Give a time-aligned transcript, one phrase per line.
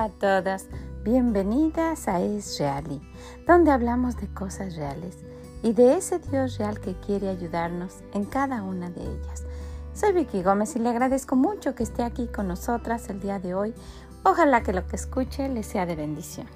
[0.00, 0.66] Hola a todas,
[1.04, 3.02] bienvenidas a Es Reali,
[3.46, 5.18] donde hablamos de cosas reales
[5.62, 9.44] y de ese Dios real que quiere ayudarnos en cada una de ellas.
[9.92, 13.52] Soy Vicky Gómez y le agradezco mucho que esté aquí con nosotras el día de
[13.52, 13.74] hoy.
[14.22, 16.46] Ojalá que lo que escuche le sea de bendición.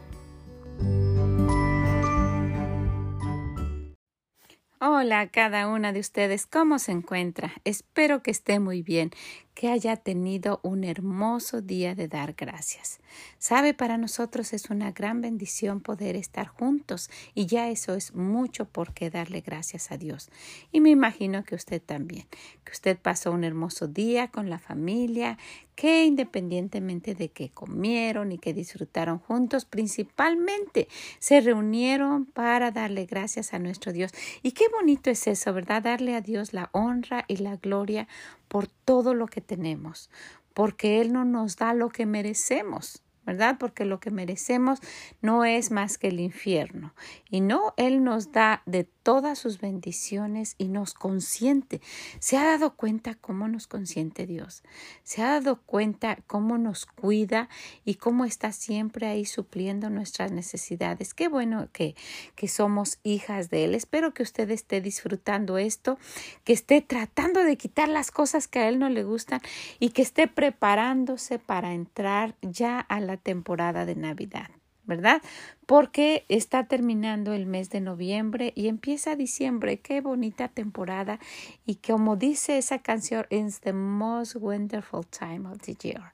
[4.80, 7.52] Hola a cada una de ustedes, ¿cómo se encuentra?
[7.64, 9.10] Espero que esté muy bien,
[9.54, 12.98] que haya tenido un hermoso día de dar gracias.
[13.38, 18.64] Sabe, para nosotros es una gran bendición poder estar juntos y ya eso es mucho
[18.64, 20.30] por qué darle gracias a Dios.
[20.72, 22.26] Y me imagino que usted también,
[22.64, 25.38] que usted pasó un hermoso día con la familia,
[25.74, 30.88] que independientemente de que comieron y que disfrutaron juntos, principalmente
[31.18, 34.12] se reunieron para darle gracias a nuestro Dios.
[34.42, 35.82] Y qué bonito es eso, ¿verdad?
[35.82, 38.08] Darle a Dios la honra y la gloria
[38.48, 40.10] por todo lo que tenemos,
[40.52, 43.00] porque Él no nos da lo que merecemos.
[43.26, 43.56] ¿verdad?
[43.58, 44.80] Porque lo que merecemos
[45.22, 46.94] no es más que el infierno.
[47.30, 51.80] Y no, Él nos da de todas sus bendiciones y nos consiente.
[52.18, 54.64] ¿Se ha dado cuenta cómo nos consiente Dios?
[55.04, 57.48] ¿Se ha dado cuenta cómo nos cuida
[57.84, 61.14] y cómo está siempre ahí supliendo nuestras necesidades?
[61.14, 61.94] Qué bueno que,
[62.34, 63.74] que somos hijas de Él.
[63.74, 65.98] Espero que usted esté disfrutando esto,
[66.42, 69.40] que esté tratando de quitar las cosas que a Él no le gustan
[69.78, 74.53] y que esté preparándose para entrar ya a la temporada de Navidad.
[74.86, 75.22] ¿Verdad?
[75.66, 79.78] Porque está terminando el mes de noviembre y empieza diciembre.
[79.78, 81.18] Qué bonita temporada.
[81.66, 86.12] Y como dice esa canción, it's the most wonderful time of the year.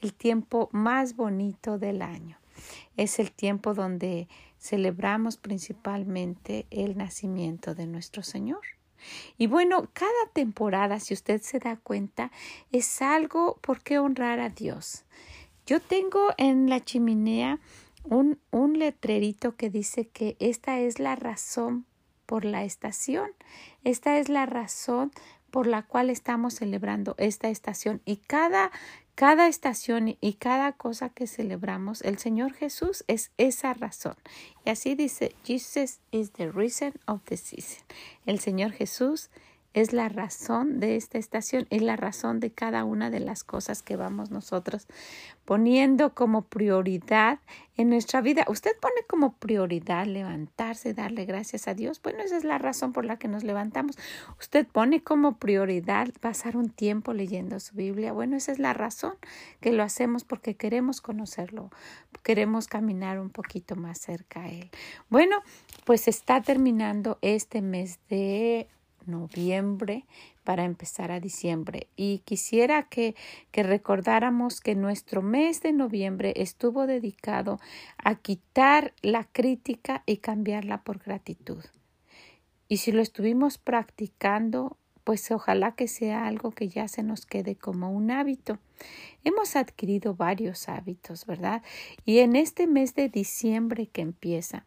[0.00, 2.38] El tiempo más bonito del año.
[2.96, 8.60] Es el tiempo donde celebramos principalmente el nacimiento de nuestro Señor.
[9.38, 12.30] Y bueno, cada temporada, si usted se da cuenta,
[12.70, 15.04] es algo por qué honrar a Dios.
[15.66, 17.60] Yo tengo en la chimenea
[18.04, 21.86] un, un letrerito que dice que esta es la razón
[22.26, 23.30] por la estación.
[23.84, 25.10] Esta es la razón
[25.50, 28.70] por la cual estamos celebrando esta estación y cada
[29.20, 34.14] cada estación y cada cosa que celebramos, el Señor Jesús es esa razón.
[34.64, 37.84] Y así dice, Jesus is the reason of the season.
[38.24, 39.49] El Señor Jesús es
[39.92, 43.96] la razón de esta estación, es la razón de cada una de las cosas que
[43.96, 44.86] vamos nosotros
[45.44, 47.40] poniendo como prioridad
[47.76, 48.44] en nuestra vida.
[48.48, 52.00] Usted pone como prioridad levantarse, darle gracias a Dios.
[52.02, 53.98] Bueno, esa es la razón por la que nos levantamos.
[54.38, 58.12] Usted pone como prioridad pasar un tiempo leyendo su Biblia.
[58.12, 59.14] Bueno, esa es la razón
[59.60, 61.70] que lo hacemos porque queremos conocerlo,
[62.22, 64.70] queremos caminar un poquito más cerca a Él.
[65.08, 65.36] Bueno,
[65.84, 68.68] pues está terminando este mes de
[69.06, 70.04] noviembre
[70.44, 71.88] para empezar a diciembre.
[71.96, 73.14] Y quisiera que,
[73.50, 77.60] que recordáramos que nuestro mes de noviembre estuvo dedicado
[77.98, 81.64] a quitar la crítica y cambiarla por gratitud.
[82.68, 87.56] Y si lo estuvimos practicando, pues ojalá que sea algo que ya se nos quede
[87.56, 88.58] como un hábito.
[89.24, 91.62] Hemos adquirido varios hábitos, ¿verdad?
[92.04, 94.64] Y en este mes de diciembre que empieza,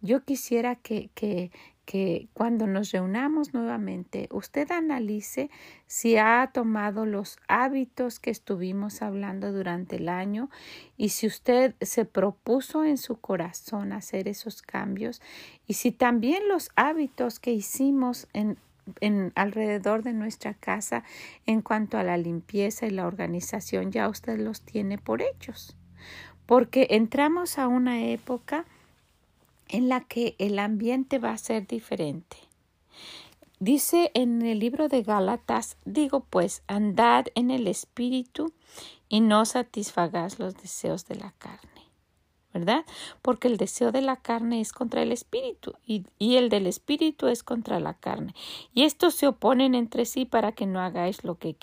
[0.00, 1.50] yo quisiera que, que,
[1.88, 5.48] que cuando nos reunamos nuevamente usted analice
[5.86, 10.50] si ha tomado los hábitos que estuvimos hablando durante el año
[10.98, 15.22] y si usted se propuso en su corazón hacer esos cambios
[15.66, 18.58] y si también los hábitos que hicimos en,
[19.00, 21.04] en alrededor de nuestra casa
[21.46, 25.74] en cuanto a la limpieza y la organización ya usted los tiene por hechos.
[26.44, 28.66] Porque entramos a una época
[29.68, 32.36] en la que el ambiente va a ser diferente.
[33.60, 38.52] Dice en el libro de Gálatas, digo pues, andad en el espíritu
[39.08, 41.68] y no satisfagas los deseos de la carne.
[42.54, 42.84] ¿Verdad?
[43.20, 47.26] Porque el deseo de la carne es contra el espíritu y, y, el del espíritu
[47.26, 48.34] es contra la carne.
[48.72, 51.54] Y estos se oponen entre sí para que no hagáis lo que,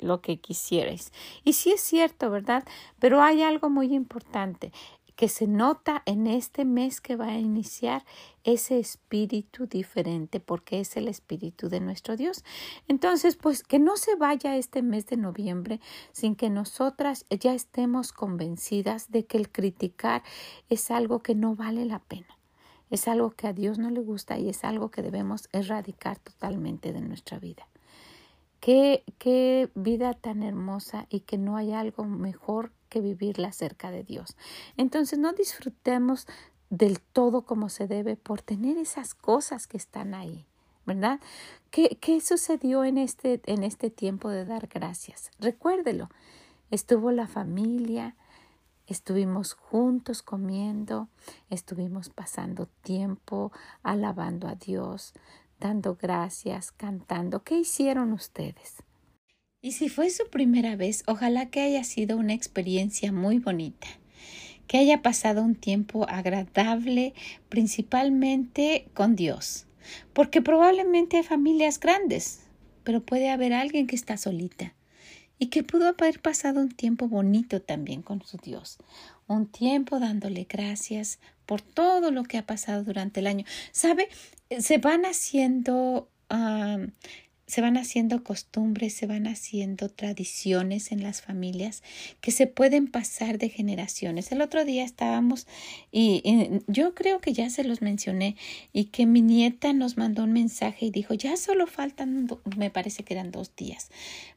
[0.00, 1.12] lo que quisierais.
[1.44, 2.64] Y sí es cierto, ¿verdad?
[2.98, 4.72] Pero hay algo muy importante
[5.20, 8.06] que se nota en este mes que va a iniciar
[8.42, 12.42] ese espíritu diferente porque es el espíritu de nuestro Dios.
[12.88, 15.78] Entonces, pues que no se vaya este mes de noviembre
[16.12, 20.22] sin que nosotras ya estemos convencidas de que el criticar
[20.70, 22.38] es algo que no vale la pena.
[22.88, 26.94] Es algo que a Dios no le gusta y es algo que debemos erradicar totalmente
[26.94, 27.69] de nuestra vida.
[28.60, 34.36] Qué, vida tan hermosa y que no hay algo mejor que vivirla cerca de Dios.
[34.76, 36.26] Entonces no disfrutemos
[36.68, 40.46] del todo como se debe por tener esas cosas que están ahí.
[40.86, 41.20] ¿Verdad?
[41.70, 45.30] ¿Qué, qué sucedió en este, en este tiempo de dar gracias?
[45.38, 46.08] Recuérdelo.
[46.70, 48.16] Estuvo la familia,
[48.86, 51.08] estuvimos juntos comiendo,
[51.48, 53.52] estuvimos pasando tiempo
[53.82, 55.14] alabando a Dios,
[55.60, 57.44] dando gracias, cantando.
[57.44, 58.82] ¿Qué hicieron ustedes?
[59.60, 63.86] Y si fue su primera vez, ojalá que haya sido una experiencia muy bonita,
[64.66, 67.12] que haya pasado un tiempo agradable,
[67.50, 69.66] principalmente con Dios,
[70.14, 72.40] porque probablemente hay familias grandes,
[72.82, 74.74] pero puede haber alguien que está solita
[75.38, 78.78] y que pudo haber pasado un tiempo bonito también con su Dios,
[79.26, 81.18] un tiempo dándole gracias
[81.50, 83.44] por todo lo que ha pasado durante el año.
[83.72, 84.08] ¿Sabe?
[84.60, 86.08] Se van haciendo
[87.50, 91.82] se van haciendo costumbres, se van haciendo tradiciones en las familias
[92.20, 94.30] que se pueden pasar de generaciones.
[94.30, 95.48] El otro día estábamos
[95.90, 96.22] y,
[96.68, 98.36] yo creo que ya se los mencioné
[98.72, 103.02] y que mi nieta nos mandó un mensaje y dijo, ya solo faltan, me parece
[103.02, 103.90] que eran dos días,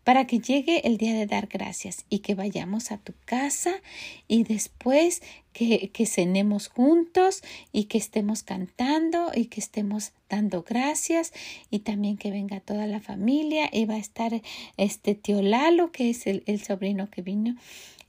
[0.04, 3.75] para que llegue el día de dar gracias y que vayamos a tu casa
[4.27, 5.21] y después
[5.54, 11.32] que, que cenemos juntos y que estemos cantando y que estemos dando gracias
[11.70, 14.42] y también que venga toda la familia y va a estar
[14.78, 17.56] este tío Lalo que es el, el sobrino que vino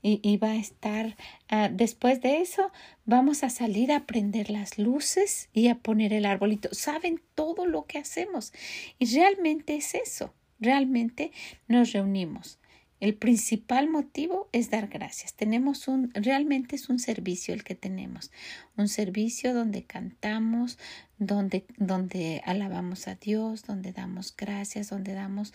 [0.01, 1.15] y, y va a estar
[1.51, 2.71] uh, después de eso
[3.05, 6.69] vamos a salir a prender las luces y a poner el arbolito.
[6.73, 8.53] Saben todo lo que hacemos
[8.99, 11.31] y realmente es eso realmente
[11.67, 12.59] nos reunimos
[13.01, 15.33] el principal motivo es dar gracias.
[15.33, 18.31] Tenemos un, realmente es un servicio el que tenemos,
[18.77, 20.79] un servicio donde cantamos,
[21.19, 25.53] donde, donde alabamos a Dios, donde damos gracias, donde damos,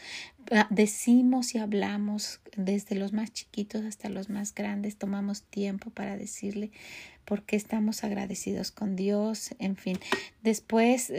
[0.50, 6.18] ah, decimos y hablamos desde los más chiquitos hasta los más grandes, tomamos tiempo para
[6.18, 6.70] decirle
[7.24, 9.98] por qué estamos agradecidos con Dios, en fin.
[10.42, 11.10] Después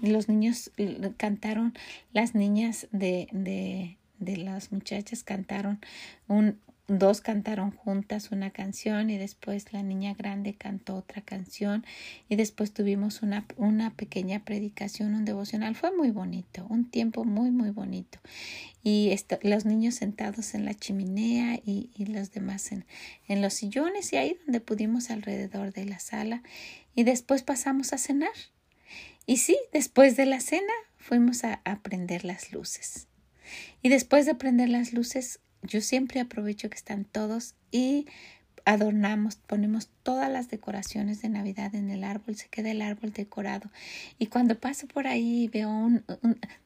[0.00, 0.70] los niños
[1.18, 1.74] cantaron,
[2.12, 5.80] las niñas de, de de las muchachas cantaron
[6.28, 6.58] un
[6.88, 11.84] dos cantaron juntas una canción y después la niña grande cantó otra canción
[12.28, 15.74] y después tuvimos una, una pequeña predicación, un devocional.
[15.74, 18.20] Fue muy bonito, un tiempo muy, muy bonito.
[18.84, 22.84] Y los niños sentados en la chimenea y, y los demás en,
[23.26, 26.42] en los sillones y ahí donde pudimos alrededor de la sala.
[26.94, 28.30] Y después pasamos a cenar.
[29.26, 33.08] Y sí, después de la cena fuimos a, a prender las luces.
[33.82, 38.06] Y después de prender las luces, yo siempre aprovecho que están todos y
[38.66, 43.70] adornamos, ponemos todas las decoraciones de Navidad en el árbol, se queda el árbol decorado.
[44.18, 46.04] Y cuando paso por ahí veo un,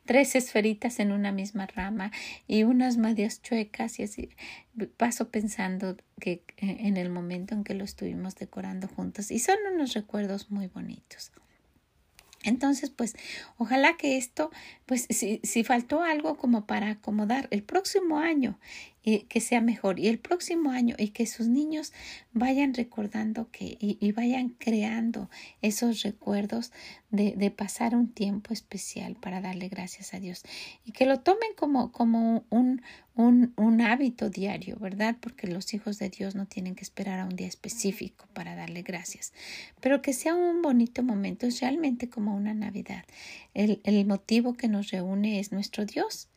[0.07, 2.11] tres esferitas en una misma rama
[2.49, 4.31] y unas medias chuecas y así,
[4.97, 9.57] paso pensando que eh, en el momento en que lo estuvimos decorando juntos y son
[9.75, 11.33] unos recuerdos muy bonitos.
[12.43, 13.17] Entonces, pues,
[13.59, 14.51] ojalá que esto,
[14.87, 18.59] pues, si, si faltó algo como para acomodar el próximo año
[19.03, 21.93] y que sea mejor y el próximo año y que sus niños
[22.33, 25.31] vayan recordando que y, vayan creando
[25.63, 26.73] esos recuerdos
[27.11, 30.43] de, de, pasar un tiempo especial para darle gracias a Dios
[30.85, 32.83] y que lo tomen como, como un,
[33.15, 35.17] un, un hábito diario, ¿verdad?
[35.21, 38.83] Porque los hijos de Dios no tienen que esperar a un día específico para darle
[38.83, 39.33] gracias,
[39.81, 43.05] pero que sea un bonito momento, es realmente como una Navidad.
[43.55, 46.29] El, el motivo que nos reúne es nuestro Dios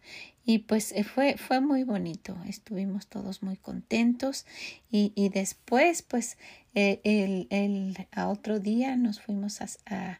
[0.45, 4.45] y pues eh, fue, fue muy bonito, estuvimos todos muy contentos
[4.91, 6.37] y, y después pues
[6.75, 10.19] eh, el, el, a otro día nos fuimos a, a,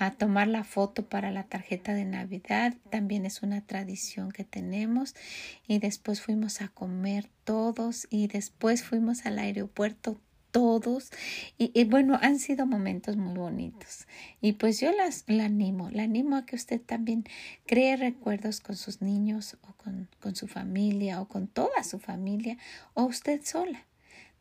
[0.00, 5.14] a tomar la foto para la tarjeta de Navidad, también es una tradición que tenemos.
[5.68, 10.18] Y después fuimos a comer todos y después fuimos al aeropuerto
[10.50, 11.10] todos
[11.58, 14.06] y, bueno, han sido momentos muy bonitos.
[14.40, 17.24] Y pues yo las la animo, la animo a que usted también
[17.66, 22.58] cree recuerdos con sus niños o con, con su familia o con toda su familia
[22.94, 23.86] o usted sola,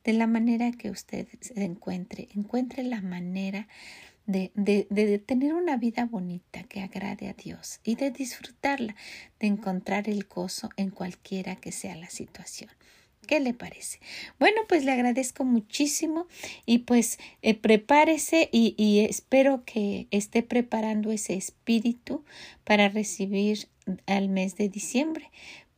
[0.03, 3.67] de la manera que usted se encuentre, encuentre la manera
[4.25, 8.95] de, de, de, tener una vida bonita que agrade a Dios y de disfrutarla,
[9.39, 12.69] de encontrar el gozo en cualquiera que sea la situación.
[13.29, 13.99] ¿Qué le parece?
[14.39, 16.25] Bueno, pues le agradezco muchísimo
[16.65, 22.25] y pues eh, prepárese y, y espero que esté preparando ese espíritu
[22.63, 23.67] para recibir
[24.07, 25.29] al mes de diciembre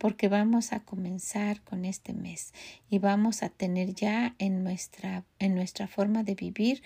[0.01, 2.55] porque vamos a comenzar con este mes
[2.89, 6.81] y vamos a tener ya en nuestra, en nuestra forma de vivir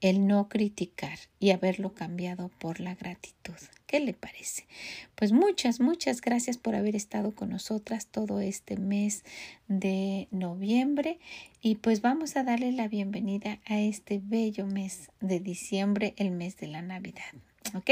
[0.00, 3.56] el no criticar y haberlo cambiado por la gratitud.
[3.88, 4.68] ¿Qué le parece?
[5.16, 9.24] Pues muchas, muchas gracias por haber estado con nosotras todo este mes
[9.66, 11.18] de noviembre
[11.60, 16.56] y pues vamos a darle la bienvenida a este bello mes de diciembre, el mes
[16.56, 17.34] de la Navidad.
[17.74, 17.90] ¿Ok?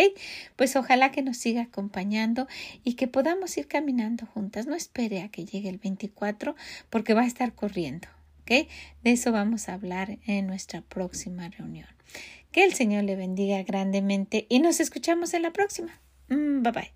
[0.57, 2.49] Pues ojalá que nos siga acompañando
[2.85, 4.67] y que podamos ir caminando juntas.
[4.67, 6.57] No espere a que llegue el 24
[6.91, 8.09] porque va a estar corriendo.
[8.43, 8.69] ¿ok?
[9.03, 11.89] De eso vamos a hablar en nuestra próxima reunión.
[12.51, 16.01] Que el Señor le bendiga grandemente y nos escuchamos en la próxima.
[16.29, 16.93] Mm, bye bye.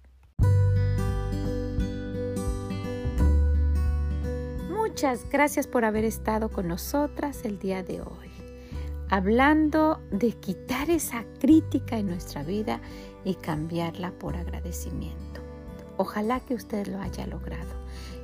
[4.70, 8.31] Muchas gracias por haber estado con nosotras el día de hoy,
[9.12, 12.80] hablando de quitar esa crítica en nuestra vida
[13.26, 15.42] y cambiarla por agradecimiento.
[15.98, 17.74] Ojalá que usted lo haya logrado,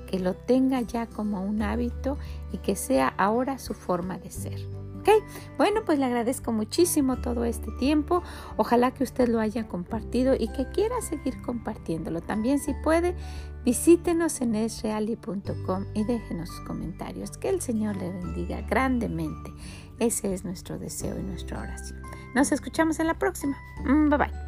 [0.07, 2.16] que lo tenga ya como un hábito
[2.52, 4.77] y que sea ahora su forma de ser.
[4.99, 5.09] ¿Ok?
[5.57, 8.23] Bueno, pues le agradezco muchísimo todo este tiempo.
[8.57, 12.21] Ojalá que usted lo haya compartido y que quiera seguir compartiéndolo.
[12.21, 13.14] También si puede,
[13.64, 17.31] visítenos en esreali.com y déjenos sus comentarios.
[17.33, 19.52] Que el Señor le bendiga grandemente.
[19.99, 22.00] Ese es nuestro deseo y nuestra oración.
[22.35, 23.57] Nos escuchamos en la próxima.
[23.85, 24.48] Mm, bye bye.